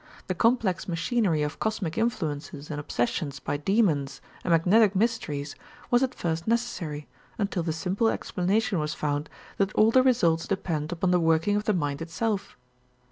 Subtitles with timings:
[0.25, 5.55] The complex machinery of cosmic influences and obsessions by demons and magnetic mysteries
[5.91, 10.91] was at first necessary until the simple explanation was found that all the results depend
[10.91, 12.57] upon the working of the mind itself.